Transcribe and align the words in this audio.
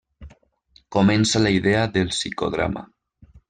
Comença 0.95 1.43
la 1.45 1.53
idea 1.59 1.85
del 1.99 2.13
psicodrama. 2.17 2.87